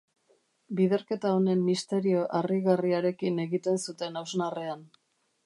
Biderketa 0.77 1.33
honen 1.39 1.61
misterio 1.67 2.23
harrigarriarekin 2.41 3.39
egiten 3.45 3.79
zuten 3.87 4.19
hausnarrean. 4.23 4.85